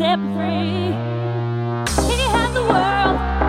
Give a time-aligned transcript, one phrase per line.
[0.00, 0.94] set free.
[2.08, 3.39] He had the world.